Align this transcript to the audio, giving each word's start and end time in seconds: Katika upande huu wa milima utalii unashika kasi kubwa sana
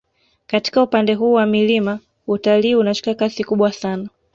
Katika 0.47 0.83
upande 0.83 1.13
huu 1.13 1.33
wa 1.33 1.45
milima 1.45 1.99
utalii 2.27 2.75
unashika 2.75 3.13
kasi 3.13 3.43
kubwa 3.43 3.71
sana 3.71 4.09